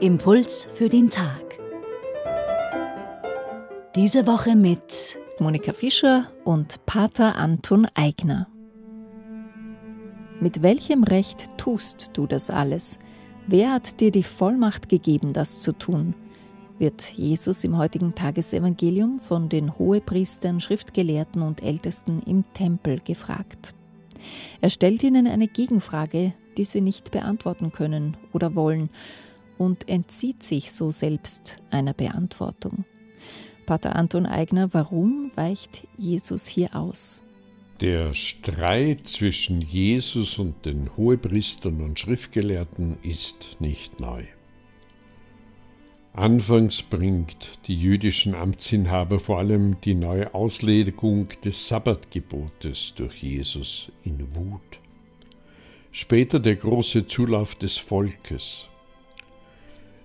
[0.00, 1.58] Impuls für den Tag.
[3.94, 8.48] Diese Woche mit Monika Fischer und Pater Anton Eigner.
[10.40, 12.98] Mit welchem Recht tust du das alles?
[13.48, 16.14] Wer hat dir die Vollmacht gegeben, das zu tun?
[16.80, 23.74] Wird Jesus im heutigen Tagesevangelium von den Hohepriestern, Schriftgelehrten und Ältesten im Tempel gefragt.
[24.60, 28.90] Er stellt ihnen eine Gegenfrage, die sie nicht beantworten können oder wollen,
[29.58, 32.86] und entzieht sich so selbst einer Beantwortung.
[33.66, 37.22] Pater Anton Eigner, warum weicht Jesus hier aus?
[37.82, 44.24] Der Streit zwischen Jesus und den Hohepriestern und Schriftgelehrten ist nicht neu.
[46.12, 54.34] Anfangs bringt die jüdischen Amtsinhaber vor allem die neue Auslegung des Sabbatgebotes durch Jesus in
[54.34, 54.80] Wut.
[55.92, 58.68] Später der große Zulauf des Volkes.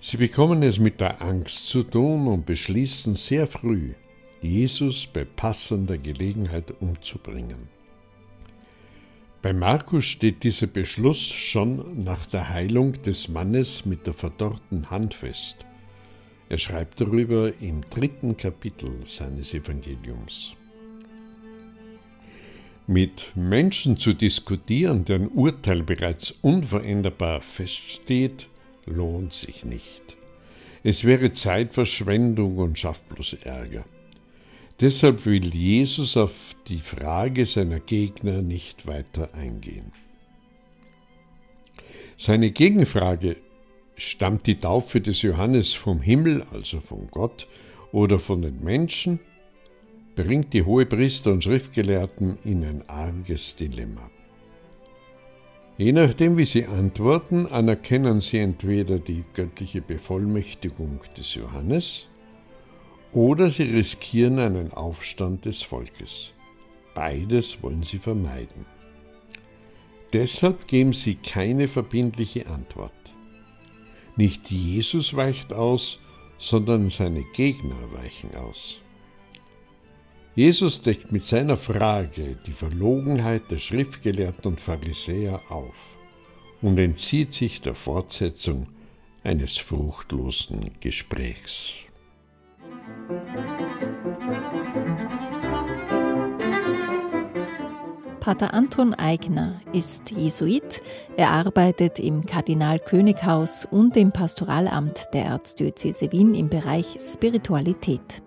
[0.00, 3.94] Sie bekommen es mit der Angst zu tun und beschließen sehr früh,
[4.40, 7.68] Jesus bei passender Gelegenheit umzubringen.
[9.40, 15.14] Bei Markus steht dieser Beschluss schon nach der Heilung des Mannes mit der verdorrten Hand
[15.14, 15.64] fest.
[16.52, 20.52] Er schreibt darüber im dritten Kapitel seines Evangeliums.
[22.86, 28.48] Mit Menschen zu diskutieren, deren Urteil bereits unveränderbar feststeht,
[28.84, 30.18] lohnt sich nicht.
[30.82, 33.86] Es wäre Zeitverschwendung und schafft bloß Ärger.
[34.78, 39.90] Deshalb will Jesus auf die Frage seiner Gegner nicht weiter eingehen.
[42.18, 43.38] Seine Gegenfrage,
[44.10, 47.46] stammt die Taufe des Johannes vom Himmel, also von Gott,
[47.92, 49.20] oder von den Menschen,
[50.16, 54.10] bringt die Hohepriester und Schriftgelehrten in ein arges Dilemma.
[55.78, 62.08] Je nachdem, wie sie antworten, anerkennen sie entweder die göttliche Bevollmächtigung des Johannes
[63.12, 66.32] oder sie riskieren einen Aufstand des Volkes.
[66.94, 68.66] Beides wollen sie vermeiden.
[70.12, 72.92] Deshalb geben sie keine verbindliche Antwort.
[74.16, 75.98] Nicht Jesus weicht aus,
[76.38, 78.80] sondern seine Gegner weichen aus.
[80.34, 85.74] Jesus deckt mit seiner Frage die Verlogenheit der Schriftgelehrten und Pharisäer auf
[86.62, 88.64] und entzieht sich der Fortsetzung
[89.24, 91.86] eines fruchtlosen Gesprächs.
[98.22, 100.80] Pater Anton Eigner ist Jesuit.
[101.16, 108.22] Er arbeitet im Kardinal-König-Haus und im Pastoralamt der Erzdiözese Wien im Bereich Spiritualität.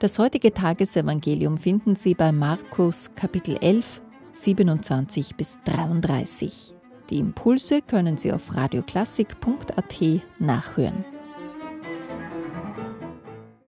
[0.00, 4.00] Das heutige Tagesevangelium finden Sie bei Markus Kapitel 11,
[4.32, 6.74] 27 bis 33.
[7.08, 10.02] Die Impulse können Sie auf radioklassik.at
[10.40, 11.04] nachhören.